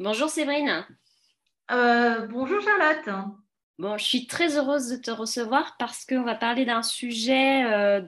[0.00, 0.86] Bonjour Séverine.
[1.72, 3.32] Euh, bonjour Charlotte.
[3.80, 8.00] Bon, je suis très heureuse de te recevoir parce qu'on va parler d'un sujet euh,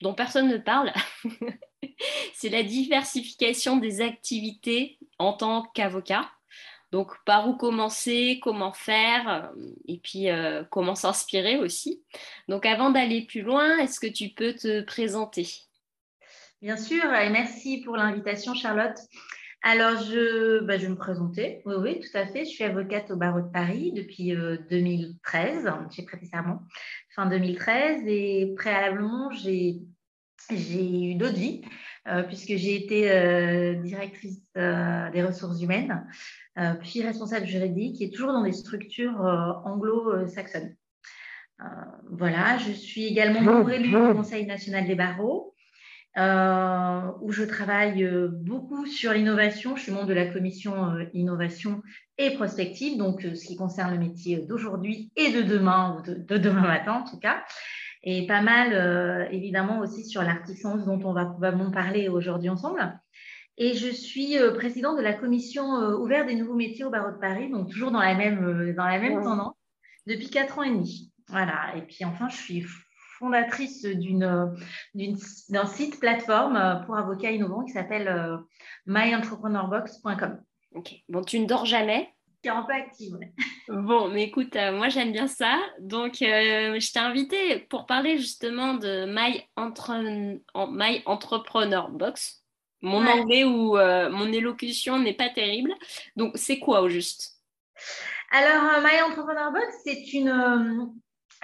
[0.00, 0.90] dont personne ne parle.
[2.34, 6.30] C'est la diversification des activités en tant qu'avocat.
[6.92, 10.28] Donc, par où commencer, comment faire, euh, et puis
[10.70, 12.02] comment s'inspirer aussi.
[12.48, 15.46] Donc, avant d'aller plus loin, est-ce que tu peux te présenter?
[16.62, 18.98] Bien sûr, et merci pour l'invitation, Charlotte.
[19.66, 21.62] Alors, je, bah, je vais me présenter.
[21.64, 22.44] Oui, oui, tout à fait.
[22.44, 24.36] Je suis avocate au barreau de Paris depuis
[24.68, 25.66] 2013.
[25.66, 26.60] Euh, j'ai prêté serment
[27.14, 29.80] fin 2013 et préalablement, j'ai
[30.50, 31.62] eu d'autres vies
[32.08, 36.06] euh, puisque j'ai été euh, directrice des ressources humaines,
[36.82, 39.18] puis responsable juridique et toujours dans des structures
[39.64, 40.76] anglo-saxonnes.
[42.10, 45.53] voilà, je suis également membre du Conseil national des barreaux
[46.16, 49.74] euh, où je travaille euh, beaucoup sur l'innovation.
[49.74, 51.82] Je suis membre de la commission euh, innovation
[52.18, 56.62] et prospective, donc ce qui concerne le métier d'aujourd'hui et de demain, ou de, demain
[56.62, 57.42] matin en tout cas.
[58.04, 63.00] Et pas mal, évidemment, aussi sur l'article 11 dont on va probablement parler aujourd'hui ensemble.
[63.56, 65.64] Et je suis présidente de la commission
[65.98, 68.98] ouverte des nouveaux métiers au barreau de Paris, donc toujours dans la même, dans la
[68.98, 69.54] même tendance,
[70.06, 71.14] depuis quatre ans et demi.
[71.28, 71.74] Voilà.
[71.76, 72.66] Et puis enfin, je suis
[73.18, 78.36] fondatrice d'un site plateforme euh, pour avocats innovants qui s'appelle euh,
[78.86, 80.40] myentreprenneurbox.com.
[80.74, 82.10] Ok, bon, tu ne dors jamais
[82.42, 83.18] qui est un peu active.
[83.68, 85.58] Bon, mais écoute, euh, moi j'aime bien ça.
[85.80, 89.42] Donc, je t'ai invité pour parler justement de My,
[91.06, 92.44] Entrepreneur Box.
[92.82, 95.72] Mon anglais ou mon élocution n'est pas terrible.
[96.16, 97.40] Donc, c'est quoi au juste?
[98.30, 100.92] Alors, My Entrepreneur Box, c'est une,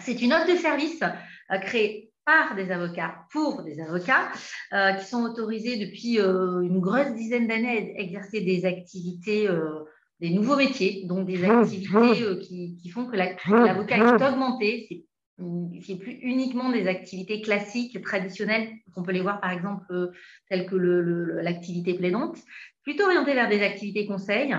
[0.01, 1.01] c'est une offre de service
[1.63, 4.31] créé par des avocats pour des avocats
[4.73, 9.85] euh, qui sont autorisés depuis euh, une grosse dizaine d'années à exercer des activités, euh,
[10.21, 12.77] des nouveaux métiers, donc des mmh, activités mmh.
[12.77, 14.87] qui, font que mmh, l'avocat est augmenté.
[14.89, 15.05] C'est
[15.87, 19.87] c'est plus uniquement des activités classiques, traditionnelles, qu'on peut les voir par exemple
[20.51, 22.37] telles que l'activité plaidante,
[22.91, 24.55] plutôt orienté vers des activités conseils.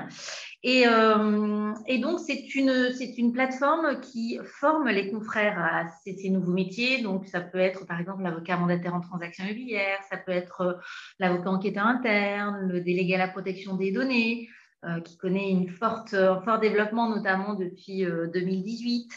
[0.63, 6.29] Et, euh, et donc, c'est une, c'est une plateforme qui forme les confrères à ces,
[6.29, 7.01] nouveaux métiers.
[7.01, 10.73] Donc, ça peut être, par exemple, l'avocat mandataire en transaction immobilière, ça peut être euh,
[11.19, 14.47] l'avocat enquêteur interne, le délégué à la protection des données,
[14.85, 19.11] euh, qui connaît une forte, un fort développement, notamment depuis 2018.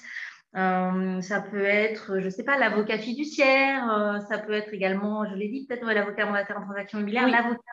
[0.57, 5.29] Euh, ça peut être, je ne sais pas, l'avocat fiduciaire, euh, ça peut être également,
[5.29, 7.64] je l'ai dit, peut-être l'avocat mandataire en transaction immobilière, l'avocat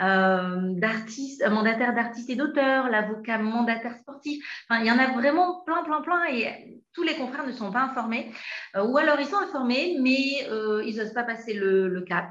[0.00, 4.44] euh, d'artiste, mandataire d'artistes et d'auteurs, l'avocat mandataire sportif.
[4.68, 7.72] Enfin, il y en a vraiment plein, plein, plein et tous les confrères ne sont
[7.72, 8.32] pas informés.
[8.76, 10.46] ou alors ils sont informés, mais
[10.84, 12.28] ils n'osent pas passer le, cap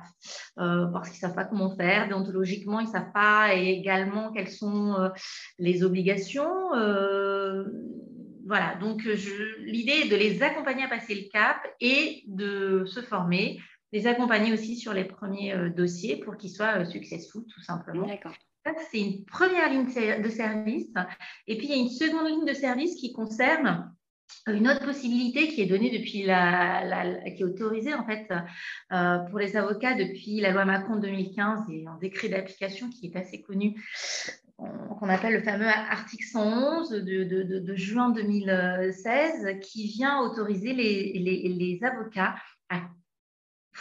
[0.56, 2.08] parce qu'ils ne savent pas comment faire.
[2.08, 5.12] Déontologiquement, ils ne savent pas et également quelles sont
[5.58, 6.70] les obligations
[8.52, 9.16] voilà, donc euh,
[9.60, 13.60] l'idée est de les accompagner à passer le cap et de se former,
[13.92, 18.08] les accompagner aussi sur les premiers euh, dossiers pour qu'ils soient euh, successful, tout simplement.
[18.08, 18.34] D'accord.
[18.92, 19.88] C'est une première ligne
[20.22, 20.94] de service.
[21.48, 23.92] Et puis, il y a une seconde ligne de service qui concerne
[24.46, 28.32] une autre possibilité qui est donnée depuis la, qui est autorisée en fait
[29.30, 33.42] pour les avocats depuis la loi Macron 2015 et un décret d'application qui est assez
[33.42, 33.76] connu
[35.00, 42.36] qu'on appelle le fameux article 111 de, juin 2016, qui vient autoriser les, avocats à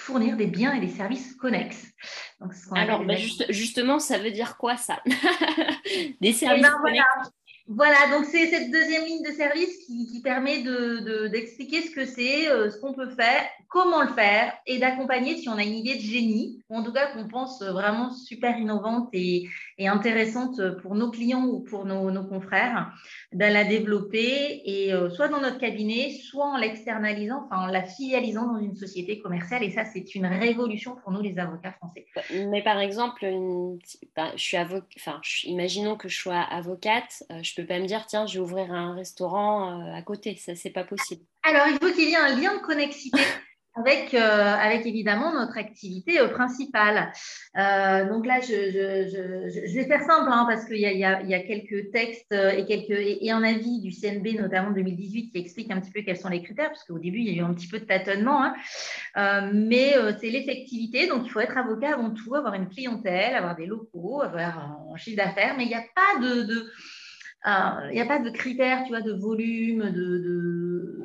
[0.00, 1.87] fournir des biens et des services connexes.
[2.75, 3.15] Alors, bah,
[3.50, 5.03] justement, ça veut dire quoi ça?
[6.21, 7.31] Des services eh ben, connexes.
[7.69, 10.62] Voilà, donc c'est cette deuxième ligne de service qui, permet
[11.28, 15.48] d'expliquer ce que c'est, euh, ce qu'on peut faire, comment le faire et d'accompagner si
[15.48, 19.08] on a une idée de génie, ou en tout cas qu'on pense vraiment super innovante
[19.12, 19.48] et,
[19.78, 22.92] intéressante pour nos clients ou pour nos, confrères,
[23.32, 27.84] de la développer et euh, soit dans notre cabinet, soit en l'externalisant, enfin en la
[27.84, 29.62] filialisant dans une société commerciale.
[29.62, 32.06] Et ça, c'est une révolution pour nous, les avocats français.
[32.50, 33.21] Mais par exemple,
[34.16, 38.04] ben, je suis enfin, imaginons que je sois avocate, euh, je peux pas me dire,
[38.06, 40.36] tiens, je vais ouvrir un restaurant euh, à côté.
[40.36, 41.22] Ça, c'est pas possible.
[41.42, 43.21] Alors, il faut qu'il y ait un lien de connexité
[43.80, 47.12] avec, euh, avec évidemment notre activité euh, principale.
[47.56, 53.30] Euh, donc là, je, vais faire simple hein, parce qu'il y, a, quelques textes et,
[53.30, 56.68] un avis du CNB, notamment 2018, qui explique un petit peu quels sont les critères,
[56.68, 58.44] parce qu'au début, il y a eu un petit peu de tâtonnement.
[58.44, 59.50] Hein.
[59.53, 61.06] mais c'est l'effectivité.
[61.09, 64.97] Donc, il faut être avocat avant tout, avoir une clientèle, avoir des locaux, avoir un
[64.97, 66.18] chiffre d'affaires, mais il n'y a pas
[68.18, 71.00] de, critères, tu vois, de volume, de, de...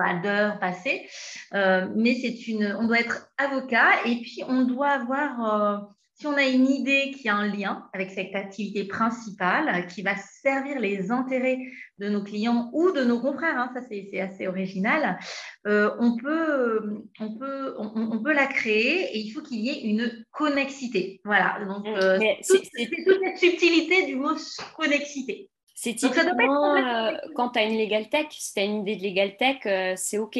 [0.00, 1.08] D'accord d'heures passées.
[1.54, 5.78] Euh, mais c'est une, on doit être avocat et puis on doit avoir, euh,
[6.14, 10.14] si on a une idée qui a un lien avec cette activité principale, qui va
[10.16, 11.58] servir les intérêts
[11.98, 15.18] de nos clients ou de nos confrères, hein, ça c'est assez original,
[15.66, 19.82] euh, on, peut, on, peut, on, peut la créer et il faut qu'il y ait
[19.82, 21.20] une connexité.
[21.24, 24.34] Voilà, donc euh, c'est toute cette subtilité du mot
[24.76, 25.50] connexité.
[25.82, 29.02] C'est typiquement euh, quand tu as une legal tech, si tu as une idée de
[29.02, 30.38] legal tech, c'est OK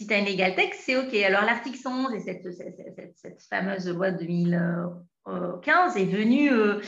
[0.00, 1.14] si tu as une legal tech, c'est OK.
[1.14, 6.80] Alors, l'article 111 et cette, fameuse loi de 2015 est venue euh,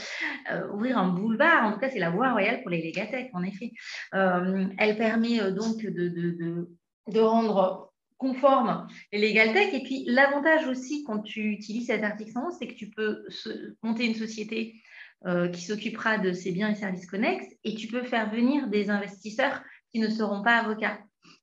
[0.50, 1.64] euh, ouvrir un boulevard.
[1.64, 3.72] En tout cas, c'est la voie royale pour les legal tech, en effet.
[4.14, 6.08] Euh, elle permet donc de,
[7.08, 9.74] de, rendre conforme les legal tech.
[9.74, 13.26] Et puis, l'avantage aussi quand tu utilises cet article 111, c'est que tu peux
[13.82, 14.80] monter une société
[15.52, 19.62] qui s'occupera de ces biens et services connexes et tu peux faire venir des investisseurs
[19.92, 20.98] qui ne seront pas avocats.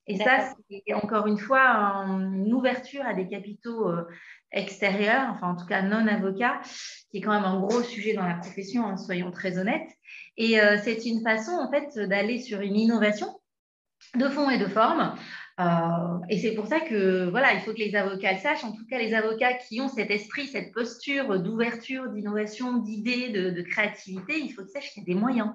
[0.09, 1.59] Et ça, c'est encore une fois
[2.07, 4.07] une ouverture à des capitaux euh,
[4.51, 6.59] extérieurs, enfin en tout cas non avocats,
[7.11, 9.87] qui est quand même un gros sujet dans la profession, hein, soyons très honnêtes.
[10.35, 13.39] Et euh, c'est une façon en fait d'aller sur une innovation
[14.15, 15.15] de fond et de forme.
[15.59, 18.71] Euh, et c'est pour ça que voilà, il faut que les avocats le sachent, en
[18.71, 24.39] tout cas les avocats qui ont cet esprit, cette posture d'ouverture, d'innovation, d'idées, de, créativité,
[24.39, 25.51] il faut qu'ils sachent qu'il y a des moyens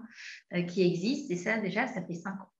[0.68, 1.32] qui existent.
[1.32, 2.50] Et ça, déjà, ça fait cinq ans.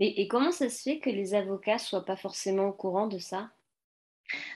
[0.00, 3.18] Et, comment ça se fait que les avocats ne soient pas forcément au courant de
[3.18, 3.50] ça?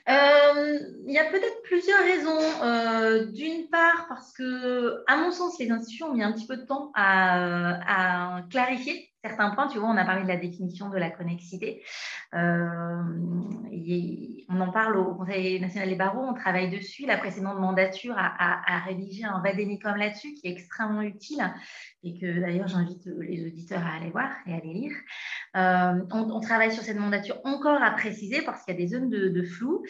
[0.08, 2.62] Euh, il y a peut-être plusieurs raisons.
[2.62, 6.56] Euh, d'une part, parce que, à mon sens, les institutions ont mis un petit peu
[6.56, 9.69] de temps à clarifier certains points.
[9.69, 11.82] Tu vois, on a parlé de la définition de la connexité.
[12.35, 13.03] Euh,
[14.49, 17.06] on en parle au Conseil national des barreaux, on travaille dessus.
[17.06, 21.43] La précédente mandature a, rédigé un vadémécum là-dessus qui est extrêmement utile
[22.03, 24.93] et que d'ailleurs j'invite les auditeurs à aller voir et à les lire.
[25.56, 29.11] Euh, on, travaille sur cette mandature encore à préciser parce qu'il y a des zones
[29.11, 29.85] de, flou.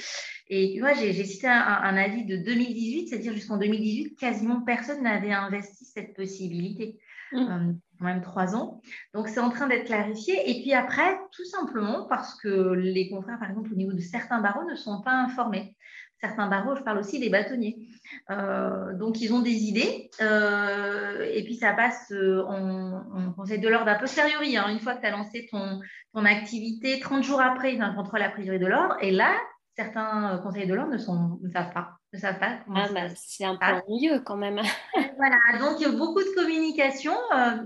[0.49, 5.03] Et tu vois, j'ai cité un, un, avis de 2018, c'est-à-dire jusqu'en 2018, quasiment personne
[5.03, 6.99] n'avait investi cette possibilité.
[7.33, 7.75] Mmh.
[7.99, 8.81] Euh, quand même trois ans.
[9.15, 10.51] Donc, c'est en train d'être clarifié.
[10.51, 14.41] Et puis après, tout simplement parce que les confrères, par exemple, au niveau de certains
[14.41, 15.77] barreaux, ne sont pas informés.
[16.21, 17.89] Certains barreaux, je parle aussi des bâtonniers.
[18.31, 20.11] Euh, donc, ils ont des idées.
[20.21, 24.57] Euh, et puis, ça passe en, conseil de l'ordre a posteriori.
[24.57, 24.69] Hein.
[24.69, 25.81] Une fois que tu as lancé ton,
[26.13, 28.97] ton activité, 30 jours après, il y a un contrôle a priori de l'ordre.
[29.01, 29.33] Et là,
[29.77, 33.45] certains conseils de l'ordre ne, ne savent pas ne savent pas comment ah, bah, C'est
[33.45, 34.61] un peu ennuyeux quand même.
[35.17, 37.65] voilà, donc il y a beaucoup de communication euh,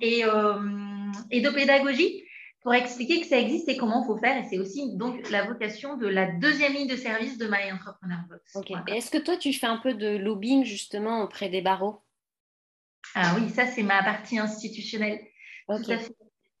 [0.00, 0.60] et, euh,
[1.30, 2.22] et, de pédagogie
[2.62, 4.36] pour expliquer que ça existe et comment il faut faire.
[4.36, 8.20] Et c'est aussi donc la vocation de la deuxième ligne de service de My Entrepreneur
[8.28, 8.56] Box.
[8.88, 12.02] Est-ce que toi, tu fais un peu de lobbying justement auprès des barreaux?
[13.14, 15.20] Ah oui, ça c'est ma partie institutionnelle.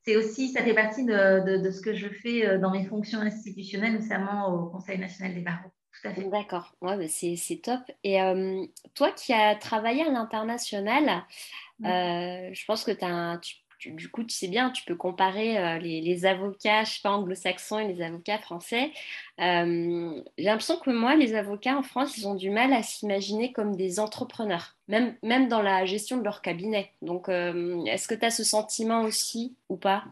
[0.04, 1.12] C'est aussi, ça fait partie de,
[1.46, 5.34] de, de, ce que je fais euh, dans mes fonctions institutionnelles, notamment au Conseil national
[5.34, 5.72] des barreaux.
[6.04, 7.80] D'accord, ouais, bah, c'est top.
[8.04, 8.18] Et
[8.94, 11.24] toi qui as travaillé à l'international,
[11.80, 13.40] je pense que as
[13.90, 17.92] du coup, tu sais bien, tu peux comparer les, avocats, je sais pas, anglo-saxons et
[17.92, 18.92] les avocats français.
[19.38, 23.74] J'ai l'impression que moi, les avocats en France, ils ont du mal à s'imaginer comme
[23.74, 26.92] des entrepreneurs, même, même dans la gestion de leur cabinet.
[27.02, 30.04] Donc, est-ce que tu as ce sentiment aussi ou pas?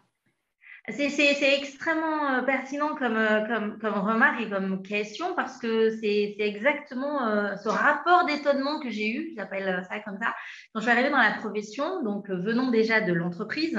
[0.88, 7.56] C'est extrêmement euh, pertinent euh, comme, remarque et comme question parce que c'est exactement euh,
[7.56, 10.34] ce rapport d'étonnement que j'ai eu, j'appelle ça comme ça,
[10.72, 13.78] quand je suis arrivée dans la profession, donc venons déjà de l'entreprise,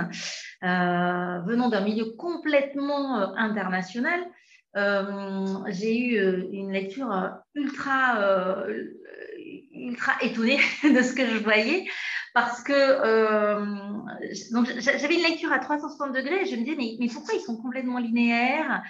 [0.62, 4.22] venons d'un milieu complètement international.
[4.76, 8.66] j'ai eu une lecture ultra
[10.22, 11.86] étonnée de ce que je voyais
[12.34, 13.66] parce que euh,
[14.80, 18.00] j'avais une lecture à 360 degrés et je me disais, mais, pourquoi ils sont complètement
[18.00, 18.82] linéaires?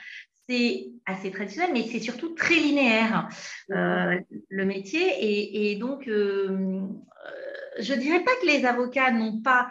[0.47, 3.29] C'est assez traditionnel, mais c'est surtout très linéaire,
[3.71, 4.19] euh,
[4.49, 5.71] le métier.
[5.71, 6.81] Et, donc, euh,
[7.79, 9.69] je ne dirais pas que les avocats n'ont pas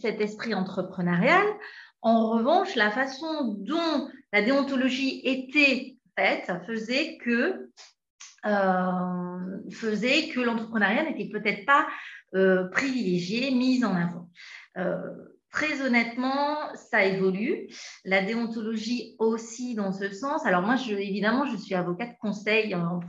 [0.00, 1.44] cet esprit entrepreneurial.
[2.00, 7.68] En revanche, la façon dont la déontologie était faite faisait que,
[8.44, 11.86] faisait que l'entrepreneuriat n'était peut-être pas
[12.34, 14.30] euh, privilégiée, mise en avant.
[14.78, 14.96] Euh,
[15.50, 17.68] très honnêtement, ça évolue.
[18.06, 20.46] La déontologie aussi dans ce sens.
[20.46, 23.00] Alors moi, je, évidemment, je suis avocate conseil en,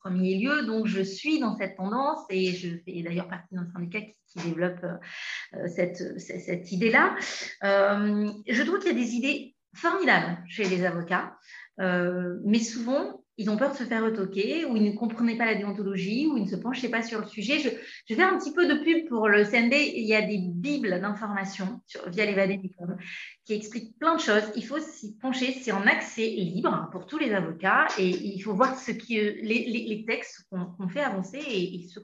[0.00, 4.00] premier lieu, donc je suis dans cette tendance et je fais d'ailleurs partie d'un syndicat
[4.00, 7.16] qui, développe euh, cette, cette, idée-là.
[7.62, 11.36] je trouve qu'il y a des idées formidables chez les avocats,
[11.78, 15.54] mais souvent, ils ont peur de se faire retoquer, ou ils ne comprenaient pas la
[15.54, 17.58] déontologie, ou ils ne se penchaient pas sur le sujet.
[17.58, 17.70] Je,
[18.06, 19.74] je faire un petit peu de pub pour le CND.
[19.94, 22.96] Il y a des bibles d'information via les Vademicum
[23.44, 24.42] qui expliquent plein de choses.
[24.54, 28.54] Il faut s'y pencher, c'est en accès libre pour tous les avocats, et il faut
[28.54, 32.00] voir ce qui, les, les, textes qu'on fait avancer et, ce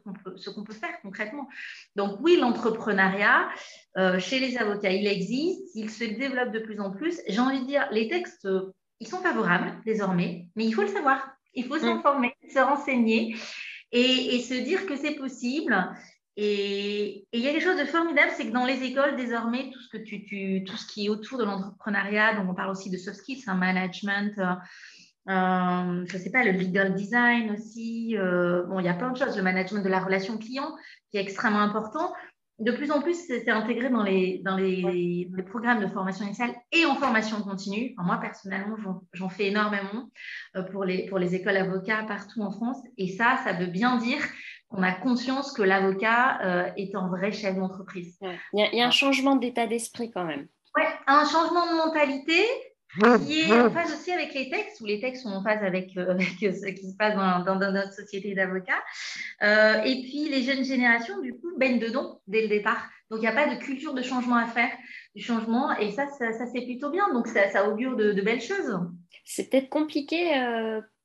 [0.50, 1.48] qu'on peut faire concrètement.
[1.94, 3.48] Donc oui, l'entrepreneuriat,
[3.96, 7.20] euh, chez les avocats, il existe, il se développe de plus en plus.
[7.28, 8.48] J'ai envie de dire, les textes
[9.00, 11.30] ils sont favorables désormais, mais il faut le savoir.
[11.54, 11.80] Il faut mm.
[11.80, 13.36] s'informer, se renseigner
[13.92, 15.74] et, se dire que c'est possible.
[16.36, 19.80] Et, il y a quelque chose de formidable, c'est que dans les écoles, désormais, tout
[19.80, 22.96] ce, que tu, tout ce qui est autour de l'entrepreneuriat, donc on parle aussi de
[22.96, 24.54] soft skills, un management, euh,
[25.28, 28.16] euh, je ne sais pas, le legal design aussi.
[28.16, 30.74] Euh, bon, il y a plein de choses, le management de la relation client
[31.10, 32.12] qui est extrêmement important
[32.58, 36.84] de plus en plus, c'est intégré dans les, dans les, programmes de formation initiale et
[36.86, 37.94] en formation continue.
[37.98, 38.76] moi, personnellement,
[39.12, 40.10] j'en fais énormément
[40.56, 42.78] euh, pour les, pour les écoles avocats partout en France.
[42.96, 44.20] Et ça, ça veut bien dire
[44.68, 48.18] qu'on a conscience que l'avocat euh, est un vrai chef d'entreprise.
[48.52, 50.48] Il, y a un changement d'état d'esprit quand même.
[50.76, 52.44] Oui, un changement de mentalité
[53.26, 55.96] qui est en phase aussi avec les textes, où les textes sont en phase avec,
[55.96, 58.82] euh, euh, ce qui se passe dans, notre société d'avocats.
[59.42, 62.88] Euh, et puis, les jeunes générations, du coup, baignent dedans dès le départ.
[63.10, 64.70] Donc, il n'y a pas de culture de changement à faire,
[65.14, 65.76] du changement.
[65.78, 67.12] Et ça, ça, c'est plutôt bien.
[67.12, 68.78] Donc, ça, ça augure de, belles choses.
[69.24, 70.32] C'est peut-être compliqué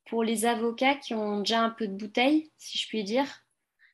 [0.10, 3.25] pour les avocats qui ont déjà un peu de bouteille, si je puis dire.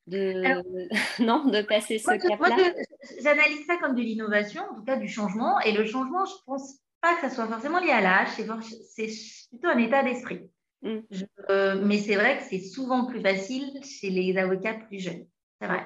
[0.08, 0.42] De...
[1.24, 2.58] non, de passer ce cap-là.
[3.22, 5.60] J'analyse ça comme de l'innovation, en tout cas du changement.
[5.62, 8.46] Et le changement, je pense pas que ça soit forcément lié à l'âge, c'est
[9.50, 10.50] plutôt un état d'esprit.
[10.82, 11.00] Mm.
[11.50, 15.26] Euh, mais c'est vrai que c'est souvent plus facile chez les avocats plus jeunes.
[15.62, 15.84] C'est vrai.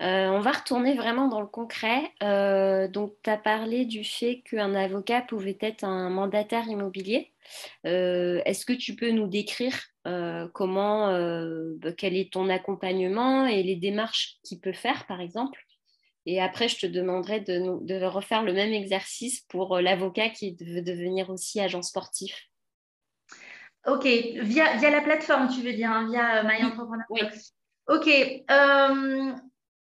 [0.00, 2.10] Euh, on va retourner vraiment dans le concret.
[2.22, 7.32] Euh, donc, tu as parlé du fait qu'un avocat pouvait être un mandataire immobilier.
[7.84, 9.78] Est-ce que tu peux nous décrire
[10.52, 11.08] comment,
[11.78, 15.64] bah, quel est ton accompagnement et les démarches qu'il peut faire, par exemple?
[16.26, 20.82] Et après, je te demanderai de, refaire le même exercice pour euh, l'avocat qui veut
[20.82, 22.34] devenir aussi agent sportif.
[23.86, 27.20] Ok, via, via la plateforme, tu veux dire, hein, via euh, My Entrepreneur oui.
[27.88, 29.32] Ok, euh,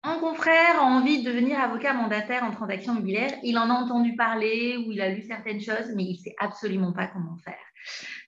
[0.04, 3.32] un confrère a envie de devenir avocat mandataire en transaction immobilière.
[3.42, 6.36] Il en a entendu parler ou il a lu certaines choses, mais il ne sait
[6.40, 7.56] absolument pas comment faire.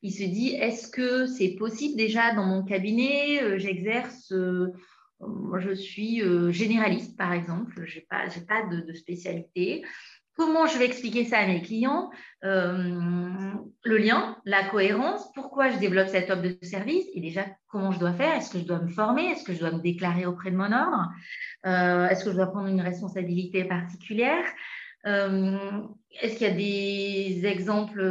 [0.02, 4.32] Il se dit, est-ce que c'est possible déjà dans mon cabinet J'exerce
[5.20, 7.84] moi, je suis euh, généraliste, par exemple.
[7.86, 9.84] Je n'ai pas, pas de, spécialité.
[10.36, 12.12] Comment je vais expliquer ça à mes clients?
[12.44, 17.92] Euh, Le lien, la cohérence, pourquoi je développe cette offre de service et déjà comment
[17.92, 18.36] je dois faire?
[18.36, 19.32] Est-ce que je dois me former?
[19.32, 21.10] Est-ce que je dois me déclarer auprès de mon ordre?
[21.66, 24.46] Euh, Est-ce que je dois prendre une responsabilité particulière?
[25.06, 28.02] Est-ce qu'il y a des exemples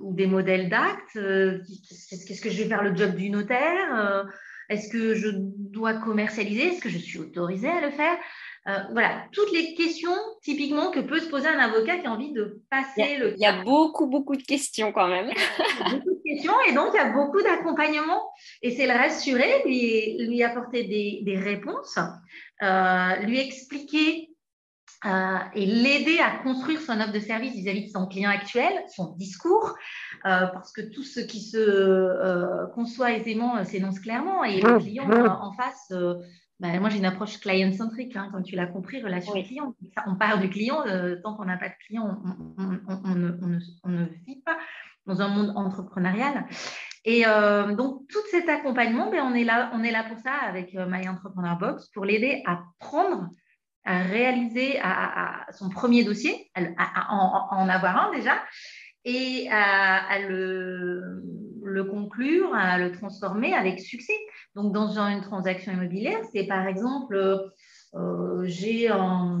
[0.00, 4.26] ou des modèles d'actes Qu'est-ce que je vais faire le job du notaire?
[4.70, 6.68] Est-ce que je dois commercialiser?
[6.68, 8.16] Est-ce que je suis autorisée à le faire?
[8.68, 12.32] Euh, voilà, toutes les questions typiquement que peut se poser un avocat qui a envie
[12.32, 13.32] de passer le.
[13.34, 15.26] Il y a beaucoup, beaucoup de questions quand même.
[15.90, 18.30] beaucoup de questions et donc il y a beaucoup d'accompagnement.
[18.62, 21.98] Et c'est le rassurer, lui, lui apporter des, réponses,
[22.62, 24.29] euh, lui expliquer
[25.06, 29.14] euh, et l'aider à construire son offre de service vis-à-vis de son client actuel, son
[29.16, 29.74] discours,
[30.26, 35.08] euh, parce que tout ce qui se euh, conçoit aisément s'énonce clairement et le client
[35.10, 35.92] en face.
[36.60, 39.74] Ben, moi, j'ai une approche client-centrique, hein, comme tu l'as compris, relation client.
[40.06, 40.84] on parle du client,
[41.22, 42.20] tant qu'on n'a pas de client,
[42.58, 44.58] on, ne, vit pas
[45.06, 46.44] dans un monde entrepreneurial.
[47.06, 47.22] Et
[47.74, 51.08] donc, tout cet accompagnement, ben, on, est là, on est là pour ça avec My
[51.08, 53.30] Entrepreneur Box, pour l'aider à prendre
[53.84, 54.80] à réaliser
[55.52, 58.42] son premier dossier, à, en, avoir un déjà,
[59.04, 61.22] et à, le,
[61.62, 64.16] le, conclure, à le transformer avec succès.
[64.54, 67.16] Donc, dans une transaction immobilière, c'est par exemple,
[67.94, 69.40] euh, j'ai un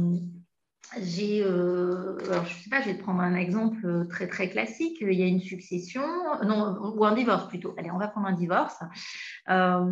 [0.98, 4.98] j'ai, euh, alors je sais pas, je vais te prendre un exemple très très classique.
[5.00, 6.02] Il y a une succession,
[6.44, 7.74] non, ou un divorce plutôt.
[7.78, 8.76] Allez, on va prendre un divorce.
[9.48, 9.84] Euh,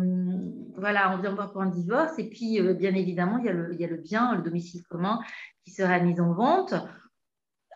[0.75, 2.19] voilà, on vient voir pour un divorce.
[2.19, 4.41] Et puis, euh, bien évidemment, il y, a le, il y, a le, bien, le
[4.41, 5.19] domicile commun
[5.63, 6.73] qui sera mis en vente.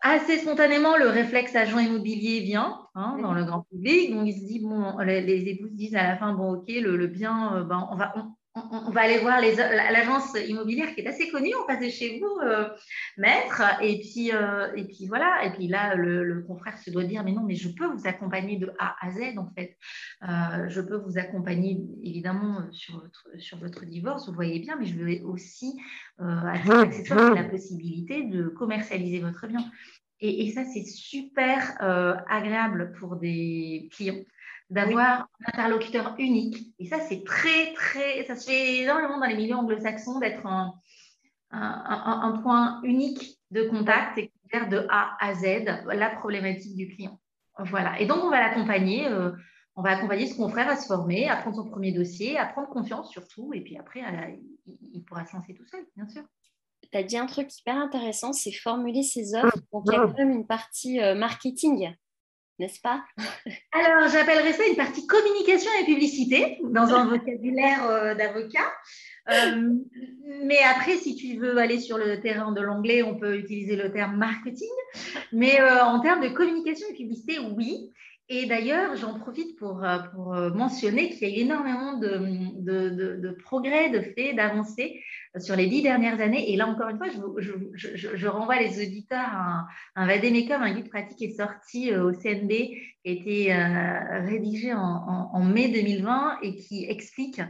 [0.01, 4.13] Assez spontanément, le réflexe agent immobilier vient hein, dans le grand public.
[4.13, 6.97] Donc, il se dit, bon, les, les épouses disent à la fin, bon, ok, le,
[6.97, 11.53] le bien, ben, on va, on, va aller voir l'agence immobilière qui est assez connue,
[11.61, 12.69] on passe chez vous, euh,
[13.17, 17.23] maître, et puis, euh, et puis voilà, et puis là, le, confrère se doit dire,
[17.23, 19.75] mais non, mais je peux vous accompagner de A à Z, en fait.
[20.23, 23.01] Euh, je peux vous accompagner, évidemment, sur
[23.57, 25.73] votre, divorce, vous voyez bien, mais je veux aussi,
[26.91, 29.65] titre la possibilité de commercialiser votre bien.
[30.19, 31.75] Et ça, c'est super
[32.29, 34.23] agréable pour des clients
[34.73, 36.73] d'avoir un interlocuteur unique.
[36.79, 40.73] Et ça, c'est très, très, ça se fait énormément dans les milieux anglo-saxons d'être un,
[41.51, 47.19] un, point unique de contact et faire de A à Z la problématique du client.
[47.59, 47.99] Voilà.
[47.99, 49.07] Et donc, on va l'accompagner.
[49.07, 49.31] Euh,
[49.75, 52.69] on va accompagner ce confrère à se former, à prendre son premier dossier, à prendre
[52.69, 53.53] confiance surtout.
[53.53, 54.01] Et puis après,
[54.93, 56.23] il, pourra se lancer tout seul, bien sûr.
[56.91, 59.57] Tu as dit un truc hyper intéressant, c'est formuler ses offres.
[59.71, 61.91] Donc, il y a quand même une partie euh, marketing
[62.59, 63.03] n'est-ce pas?
[63.71, 68.71] Alors, j'appellerais ça une partie communication et publicité dans un vocabulaire euh, d'avocat.
[69.29, 69.73] Euh,
[70.45, 73.91] mais après, si tu veux aller sur le terrain de l'anglais, on peut utiliser le
[73.91, 74.69] terme marketing.
[75.31, 77.91] Mais euh, en termes de communication et publicité, oui.
[78.29, 82.19] Et d'ailleurs, j'en profite pour, pour mentionner qu'il y a eu énormément de,
[82.61, 85.03] de, de progrès, de faits, d'avancées
[85.39, 86.51] sur les dix dernières années.
[86.51, 91.17] Et là, encore une fois, je, renvoie les auditeurs à un, un un guide pratique
[91.17, 96.55] qui est sorti euh, au CNB, qui a été euh, rédigé en, mai 2020 et
[96.55, 97.41] qui explique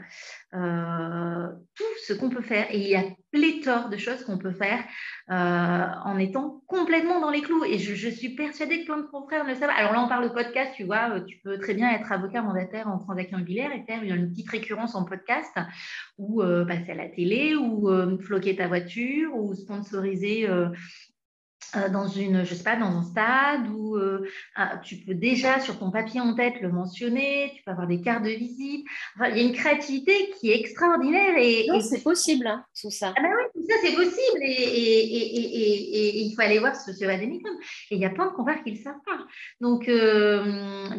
[0.53, 2.67] euh, tout ce qu'on peut faire.
[2.71, 4.83] Et il y a pléthore de choses qu'on peut faire
[5.27, 7.65] en étant complètement dans les clous.
[7.65, 9.71] Et je, suis persuadée que plein de confrères ne le savent.
[9.75, 12.87] Alors là, on parle de podcast, tu vois, tu peux très bien être avocat mandataire
[12.87, 15.57] en transaction immobilière et faire une petite récurrence en podcast
[16.17, 20.69] ou passer à la télé ou ou euh, floquer ta voiture ou sponsoriser euh,
[21.75, 23.97] euh, dans une, je sais pas, dans un stade où
[24.83, 28.23] tu peux déjà sur ton papier en tête le mentionner, tu peux avoir des cartes
[28.23, 28.85] de visite.
[29.19, 33.13] il y a une créativité qui est extraordinaire et, c'est possible hein, tout ça.
[33.17, 37.41] Ah ben oui, ça c'est possible et, il faut aller voir ce, ce Et
[37.91, 39.25] il y a plein de confrères qui ne le savent pas.
[39.61, 39.85] Donc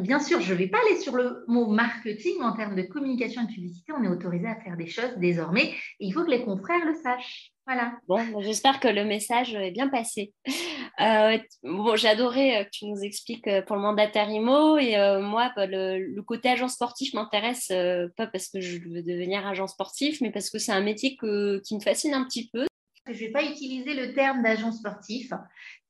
[0.00, 3.42] bien sûr, je ne vais pas aller sur le mot marketing en termes de communication
[3.42, 3.92] et de publicité.
[3.92, 5.74] On est autorisé à faire des choses désormais.
[6.00, 7.53] Il faut que les confrères le sachent.
[7.66, 7.94] Voilà.
[8.08, 10.32] Bon, j'espère que le message est bien passé.
[11.00, 15.50] Euh, bon, j'adorais euh, que tu nous expliques euh, pour le mandataire IMO et moi,
[15.56, 17.72] bah, le, côté agent sportif m'intéresse
[18.16, 21.74] pas parce que je veux devenir agent sportif, mais parce que c'est un métier qui
[21.74, 22.64] me fascine un petit peu.
[23.06, 25.32] Je ne vais pas utiliser le terme d'agent sportif.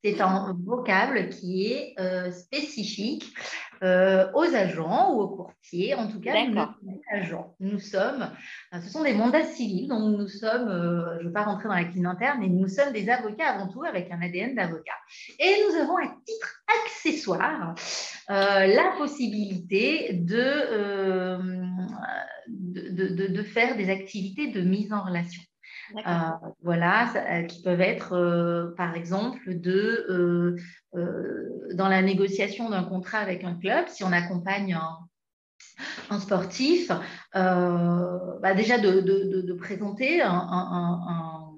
[0.03, 1.95] C'est un vocable qui est
[2.31, 3.33] spécifique
[3.83, 7.55] euh, aux agents ou aux courtiers, en tout cas, nous, agents.
[7.59, 8.31] Nous sommes,
[8.73, 11.67] euh, ce sont des mandats civils, donc nous sommes, euh, je ne veux pas rentrer
[11.67, 14.93] dans la cuisine interne, mais nous sommes des avocats avant tout avec un ADN d'avocat.
[15.39, 17.75] Et nous avons à titre accessoire
[18.29, 21.49] la possibilité de,
[22.47, 25.41] de, de, faire des activités de mise en relation.
[25.93, 26.01] Euh,
[26.63, 30.55] voilà, euh, qui peuvent être, euh, par exemple, de,
[31.73, 34.77] dans la négociation d'un contrat avec un club, si on accompagne
[36.09, 36.91] un, sportif,
[37.33, 41.51] bah, déjà de, présenter un,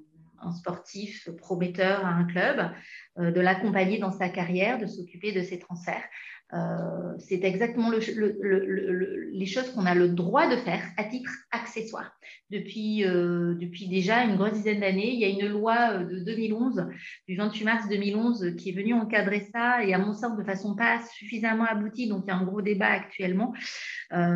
[0.56, 2.72] sportif prometteur à un club,
[3.18, 6.08] de l'accompagner dans sa carrière, de s'occuper de ses transferts.
[6.54, 12.12] Euh, c'est exactement les choses qu'on a le droit de faire à titre accessoire.
[12.52, 13.56] Depuis, euh,
[13.90, 16.88] déjà une grosse dizaine d'années, il y a une loi euh, de 2011,
[17.28, 20.76] du 28 mars 2011, qui est venue encadrer ça et à mon sens de façon
[20.76, 22.08] pas suffisamment aboutie.
[22.08, 23.54] Donc il y a un gros débat actuellement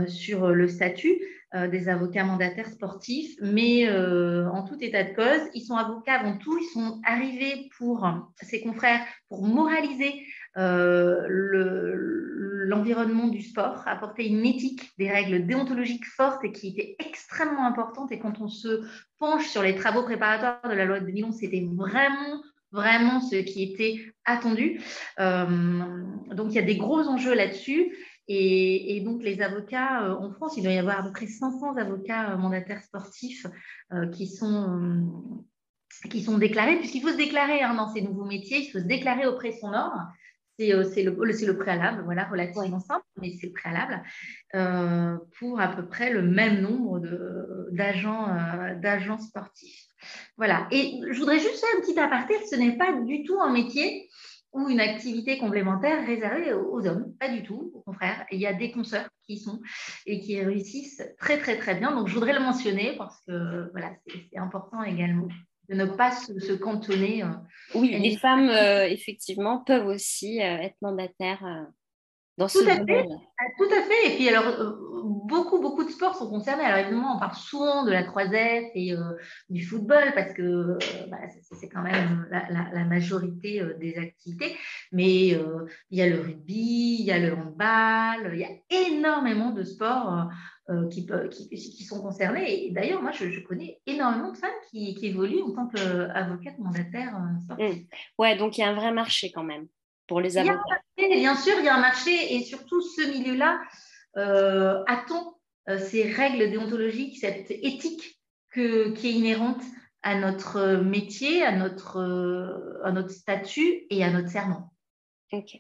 [0.07, 1.17] sur le statut
[1.53, 3.35] des avocats mandataires sportifs.
[3.41, 8.07] Mais en tout état de cause, ils sont avocats avant tout, ils sont arrivés pour
[8.41, 10.25] ses confrères pour moraliser
[10.57, 11.25] euh,
[12.67, 18.11] l'environnement du sport, apporter une éthique, des règles déontologiques fortes et qui étaient extrêmement importantes.
[18.11, 18.81] Et quand on se
[19.17, 22.41] penche sur les travaux préparatoires de la loi de 2011, c'était vraiment
[22.73, 24.79] vraiment ce qui était attendu.
[25.19, 25.83] Euh,
[26.33, 27.93] donc, il y a des gros enjeux là-dessus.
[28.27, 31.75] Et, donc, les avocats euh, en France, il doit y avoir à peu près 500
[31.75, 33.45] avocats mandataires sportifs
[34.13, 35.43] qui sont
[36.09, 38.85] qui sont déclarés, puisqu'il faut se déclarer hein, dans ces nouveaux métiers, il faut se
[38.85, 40.07] déclarer auprès de son ordre.
[40.69, 44.03] Euh, c'est le, le, préalable, voilà, relativement simple, mais c'est le préalable,
[44.55, 49.85] euh, pour à peu près le même nombre euh, d'agents sportifs.
[50.37, 50.67] Voilà.
[50.71, 54.09] Et je voudrais juste faire un petit aparté, ce n'est pas du tout un métier
[54.53, 58.25] ou une activité complémentaire réservée aux hommes, pas du tout, au contraire.
[58.31, 59.61] Il y a des consoeurs qui sont
[60.05, 61.91] et qui réussissent très très très bien.
[61.95, 65.29] Donc je voudrais le mentionner parce que voilà, c'est important également
[65.69, 67.23] de ne pas se, cantonner.
[67.23, 67.27] Euh,
[67.75, 71.67] oui, les femmes, euh, effectivement, peuvent aussi euh, être mandataires
[72.41, 73.07] dans ce tout à fait,
[73.39, 74.13] ah, Tout à fait.
[74.13, 76.63] Et puis, alors, beaucoup, beaucoup de sports sont concernés.
[76.63, 78.93] Alors, évidemment, on parle souvent de la croisette et
[79.49, 80.77] du football parce que
[81.09, 81.17] bah,
[81.51, 84.55] c'est quand même la, majorité des activités.
[84.91, 89.51] Mais il y a le rugby, il y a le handball, il y a énormément
[89.51, 90.29] de sports
[90.71, 92.67] euh, qui, qui, sont concernées.
[92.67, 97.17] Et d'ailleurs, moi, je, connais énormément de femmes qui, évoluent en tant qu'avocate mandataire.
[97.59, 97.87] Euh, mmh.
[98.17, 99.67] Ouais, donc il y a un vrai marché quand même
[100.11, 100.81] pour les avocats.
[100.97, 103.61] bien sûr, il y a un marché et surtout ce milieu-là
[104.13, 105.35] a-t-on
[105.77, 108.19] ces règles déontologiques, cette éthique
[108.53, 109.61] qui est inhérente
[110.03, 114.73] à notre métier, à notre, à notre statut et à notre serment.
[115.31, 115.55] Ok.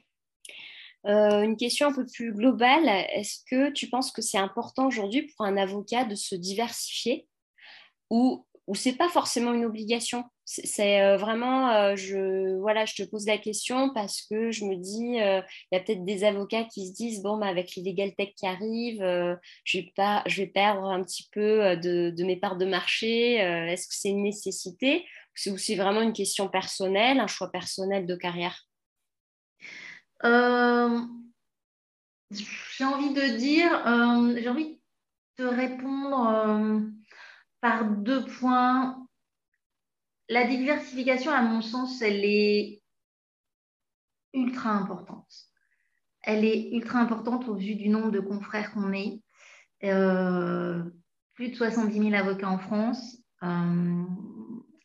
[1.05, 5.45] une question un peu plus globale, est-ce que tu penses que c'est important aujourd'hui pour
[5.45, 7.25] un avocat de se diversifier
[8.09, 10.25] ou, ou c'est pas forcément une obligation?
[10.51, 14.75] C'est euh, vraiment, euh, je, voilà, je te pose la question parce que je me
[14.75, 17.83] dis, euh, il y a peut-être des avocats qui se disent, bon, bah, avec les
[17.83, 22.35] legal tech qui arrivent, je, vais pas, je vais perdre un petit peu de, mes
[22.35, 23.35] parts de marché.
[23.35, 25.05] Est-ce que c'est une nécessité
[25.47, 28.67] ou c'est vraiment une question personnelle, un choix personnel de carrière?
[32.29, 33.71] J'ai envie de dire,
[34.37, 34.79] j'ai envie
[35.39, 36.91] de répondre
[37.61, 39.07] par deux points
[40.31, 42.81] la diversification, à mon sens, elle est
[44.33, 45.27] ultra importante.
[46.21, 49.21] Elle est ultra importante au vu du nombre de confrères qu'on est.
[49.83, 50.83] Euh,
[51.33, 53.17] plus de 70 000 avocats en France.
[53.43, 54.03] Euh,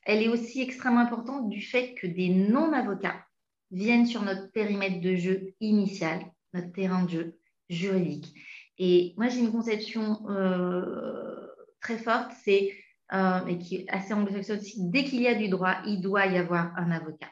[0.02, 3.24] elle est aussi extrêmement importante du fait que des non-avocats
[3.70, 8.34] viennent sur notre périmètre de jeu initial, notre terrain de jeu juridique.
[8.78, 11.46] Et moi, j'ai une conception euh,
[11.80, 12.72] très forte, c'est
[13.12, 16.26] euh, et qui est assez anglo-saxonne aussi, dès qu'il y a du droit, il doit
[16.26, 17.30] y avoir un avocat.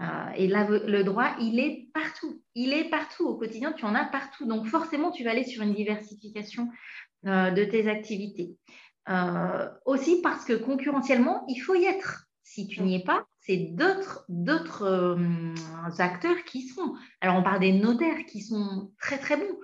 [0.00, 2.42] Euh, et le droit, il est partout.
[2.54, 4.46] Il est partout au quotidien, tu en as partout.
[4.46, 6.70] Donc forcément, tu vas aller sur une diversification
[7.26, 8.56] euh, de tes activités.
[9.84, 12.24] aussi parce que concurrentiellement, il faut y être.
[12.42, 15.18] Si tu n'y es pas, c'est d'autres, d'autres
[15.98, 16.94] acteurs qui sont.
[17.20, 19.58] Alors, on parle des notaires qui sont très, très bons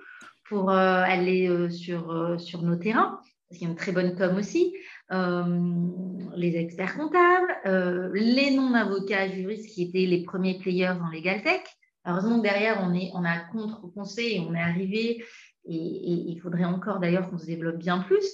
[0.47, 4.73] pour aller sur, sur nos terrains, parce qu'il y a une très bonne com aussi.
[5.11, 5.87] Euh,
[6.35, 11.61] les experts comptables, euh, les non-avocats juristes qui étaient les premiers players dans Legal Tech.
[12.05, 15.23] Heureusement que derrière, on, est, on a contre-pensé et on est arrivé,
[15.65, 18.25] et, il faudrait encore d'ailleurs qu'on se développe bien plus,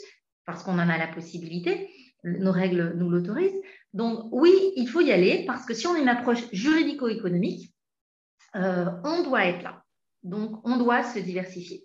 [0.46, 1.90] parce qu'on en a la possibilité,
[2.24, 3.62] nos règles nous l'autorisent.
[3.94, 7.74] Donc oui, il faut y aller, parce que si on a une approche juridico-économique,
[8.56, 9.84] euh, on doit être là.
[10.24, 11.84] Donc on doit se diversifier.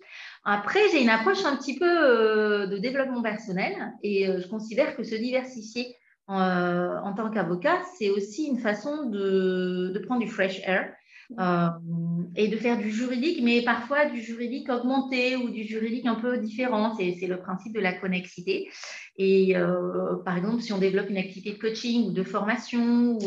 [0.51, 4.95] Après, j'ai une approche un petit peu euh, de développement personnel et euh, je considère
[4.95, 5.95] que se diversifier
[6.31, 10.91] euh, en tant qu'avocat, c'est aussi une façon de, de, prendre du fresh air
[12.35, 16.39] et de faire du juridique, mais parfois du juridique augmenté ou du juridique un peu
[16.39, 16.95] différent.
[16.97, 18.67] C'est le principe de la connexité.
[19.21, 19.53] Et
[20.23, 23.17] par exemple, si on développe une activité de coaching ou de formation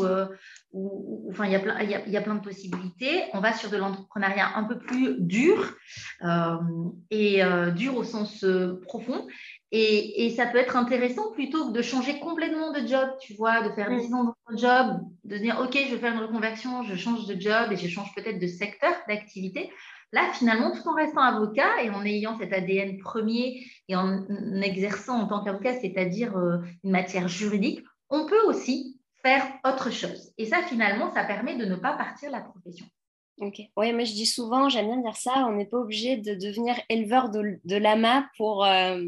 [0.73, 3.23] ou, enfin, il y, a plein, il, y a, plein de possibilités.
[3.33, 5.75] On va sur de l'entrepreneuriat un peu plus dur,
[6.23, 6.57] euh,
[7.11, 9.27] et euh, dur au sens euh, profond.
[9.71, 13.67] Et, et, ça peut être intéressant plutôt que de changer complètement de job, tu vois,
[13.67, 14.13] de faire 10 mm.
[14.13, 17.39] ans dans un job, de dire, OK, je vais faire une reconversion, je change de
[17.39, 19.71] job et je change peut-être de secteur d'activité.
[20.13, 24.25] Là, finalement, tout en restant avocat et en ayant cet ADN premier et en
[24.61, 26.37] exerçant en tant qu'avocat, c'est-à-dire
[26.83, 30.31] une matière juridique, on peut aussi faire autre chose.
[30.37, 32.85] Et ça, finalement, ça permet de ne pas partir la profession.
[33.39, 33.61] Ok.
[33.75, 36.75] Oui, mais je dis souvent, j'aime bien dire ça, on n'est pas obligé de devenir
[36.89, 39.01] éleveur de, de lama pour, euh,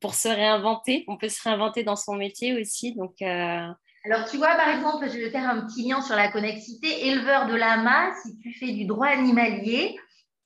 [0.00, 1.04] pour se réinventer.
[1.06, 2.96] On peut se réinventer dans son métier aussi.
[2.96, 3.68] Donc, euh,
[4.04, 7.06] Alors, tu vois, par exemple, je vais faire un petit lien sur la connexité.
[7.06, 9.96] Éleveur de lama, si tu fais du droit animalier,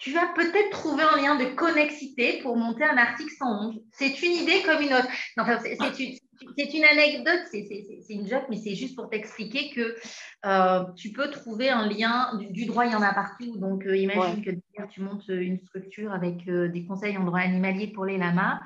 [0.04, 3.80] tu vas peut-être trouver un lien de connexité pour monter un article 111.
[3.92, 5.08] C'est une idée comme une autre.
[5.38, 9.96] enfin, c'est une anecdote, c'est une joke, mais c'est juste pour t'expliquer que
[10.44, 12.38] euh, tu peux trouver un lien.
[12.50, 13.56] Du, droit, il y en a partout.
[13.56, 14.50] Donc, euh, imagine que
[14.90, 18.60] tu montes une structure avec euh, des conseils en droit animalier pour les lamas.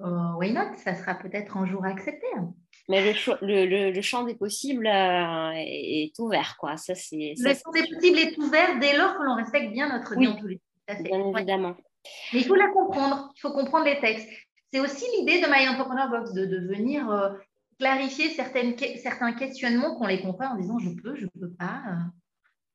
[0.00, 0.76] why not?
[0.78, 2.26] Ça sera peut-être un jour accepté.
[2.88, 6.76] Mais le, le, champ des possibles est ouvert, quoi.
[6.76, 10.16] Ça, c'est, le champ des possibles est ouvert dès lors que l'on respecte bien notre
[10.16, 10.26] oui,
[10.88, 11.76] Bien évidemment.
[12.32, 13.32] Mais il faut la comprendre.
[13.36, 14.28] Il faut comprendre les textes.
[14.72, 17.30] C'est aussi l'idée de My Entrepreneur Box, de, de venir euh,
[17.78, 21.82] clarifier certaines, certains questionnements qu'on les comprend en disant je peux, je ne peux pas,
[21.88, 21.94] euh,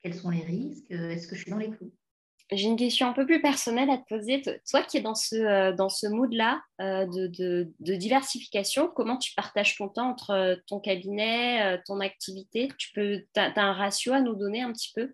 [0.04, 1.92] quels sont les risques, euh, est-ce que je suis dans les clous?
[2.52, 4.42] J'ai une question un peu plus personnelle à te poser.
[4.70, 9.76] Toi qui es dans ce, dans ce mood-là de, de, de, diversification, comment tu partages
[9.76, 12.70] ton temps entre ton cabinet, ton activité?
[12.78, 15.14] Tu as, as, un ratio à nous donner un petit peu?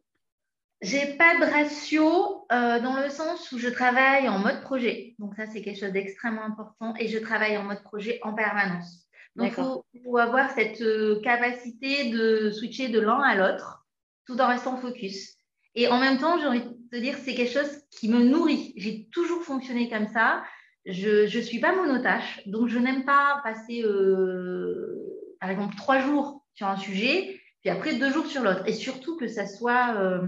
[0.84, 5.16] J'ai pas de ratio euh, dans le sens où je travaille en mode projet.
[5.18, 6.94] Donc ça, c'est quelque chose d'extrêmement important.
[7.00, 9.08] Et je travaille en mode projet en permanence.
[9.38, 9.54] Donc
[9.94, 13.86] il faut, avoir cette euh, capacité de switcher de l'un à l'autre
[14.28, 15.36] tout en restant focus.
[15.76, 18.74] Et en même temps, j'ai envie de te dire, c'est quelque chose qui me nourrit.
[18.76, 20.44] J'ai toujours fonctionné comme ça.
[20.86, 22.42] Je ne suis pas monotache.
[22.46, 27.96] Donc je n'aime pas passer, euh, par exemple, trois jours sur un sujet, puis après
[27.96, 28.68] deux jours sur l'autre.
[28.68, 29.96] Et surtout que ça soit...
[29.98, 30.28] Euh,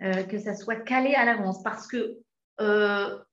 [0.00, 1.62] que ça soit calé à l'avance.
[1.62, 2.18] Parce que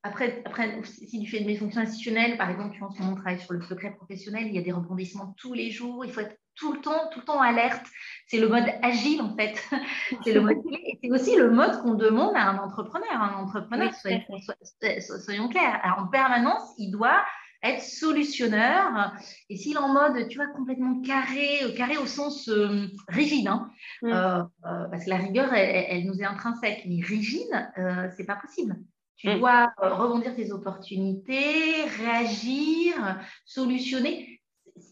[0.03, 3.15] après, après, si tu fais de mes fonctions institutionnelles, par exemple, tu en ce moment
[3.15, 6.21] travaille sur le secret professionnel, il y a des rebondissements tous les jours, il faut
[6.21, 7.85] être tout le temps, tout le temps alerte.
[8.27, 9.55] C'est le mode agile en fait.
[10.23, 10.57] c'est le mode
[11.03, 13.11] c'est aussi le mode qu'on demande à un entrepreneur.
[13.11, 17.23] Un entrepreneur, soyons, clairs, en permanence, il doit
[17.63, 19.13] être solutionneur.
[19.49, 23.47] Et s'il est en mode, tu vois, complètement carré, euh, carré au sens euh, rigide,
[23.47, 23.69] hein,
[24.01, 24.11] mm.
[24.11, 27.71] euh, parce que la rigueur, elle, nous est intrinsèque, mais rigide,
[28.15, 28.75] c'est pas possible.
[29.17, 29.39] Tu mm.
[29.39, 34.37] dois rebondir tes opportunités, réagir, solutionner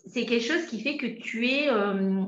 [0.08, 2.24] c'est quelque chose qui fait que tu es euh,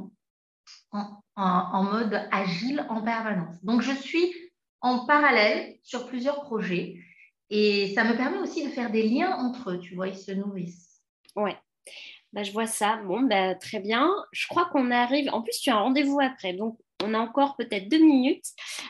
[0.93, 3.63] en, mode agile en permanence.
[3.63, 4.33] Donc, je suis
[4.81, 6.97] en parallèle sur plusieurs projets
[7.49, 10.31] et ça me permet aussi de faire des liens entre eux, tu vois, ils se
[10.31, 11.01] nourrissent.
[11.35, 11.57] Ouais.
[12.33, 12.97] Bah, je vois ça.
[13.05, 14.11] Bon, bah, très bien.
[14.31, 15.29] Je crois qu'on arrive.
[15.33, 16.53] En plus, tu as un rendez-vous après.
[16.53, 18.45] Donc, on a encore peut-être deux minutes.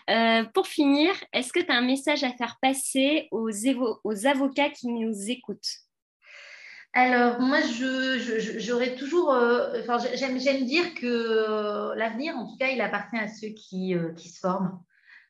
[0.10, 3.50] Euh, pour finir, est-ce que tu as un message à faire passer aux,
[4.04, 5.70] aux avocats qui nous écoutent?
[6.94, 7.60] Alors, moi,
[8.58, 9.32] j'aurais toujours.
[9.32, 9.82] Euh,
[10.16, 14.80] j'aime, dire que euh, l'avenir, en tout cas, il appartient à ceux qui, se forment.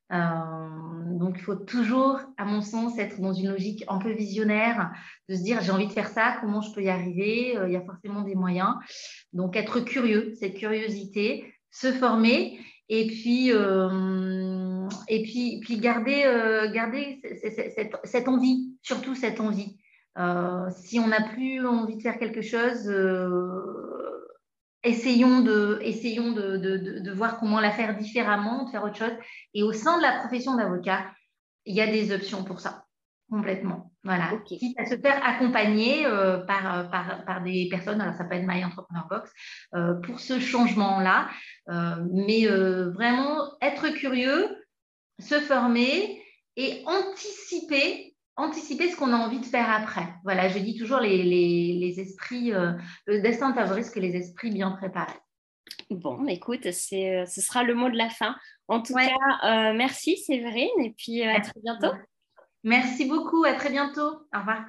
[0.10, 4.92] Donc, il faut toujours, à mon sens, être dans une logique un peu visionnaire,
[5.30, 7.58] de se dire j'ai envie de faire ça, comment je peux y arriver?
[7.66, 8.76] Il y a forcément des moyens.
[9.34, 17.22] Donc, être curieux, cette curiosité, se former et puis, et puis, puis garder, garder
[18.06, 19.78] cette envie, surtout cette envie.
[20.18, 23.97] Euh, si on n'a plus envie de faire quelque chose, euh,
[24.84, 29.14] essayons, de, essayons de, de, voir comment la faire différemment, de faire autre chose.
[29.54, 31.12] Et au sein de la profession d'avocat,
[31.66, 32.86] il y a des options pour ça,
[33.30, 33.92] complètement.
[34.04, 34.32] Voilà.
[34.46, 38.48] Quitte à se faire accompagner euh, par, par, par, des personnes, alors ça peut être
[38.48, 39.32] My Entrepreneur Box,
[40.04, 41.30] pour ce changement-là.
[41.68, 44.48] mais vraiment être curieux,
[45.20, 46.22] se former
[46.56, 48.07] et anticiper
[48.38, 50.08] anticiper ce qu'on a envie de faire après.
[50.24, 52.74] Voilà, je dis toujours les, les, esprits, euh,
[53.08, 55.20] le destin favorise que les esprits bien préparés.
[55.90, 56.72] Bon, écoute, euh,
[57.26, 58.36] ce sera le mot de la fin.
[58.68, 59.10] En tout cas,
[59.44, 61.96] euh, merci Séverine et puis à très bientôt.
[62.64, 64.28] Merci beaucoup, à très bientôt.
[64.34, 64.66] Au revoir.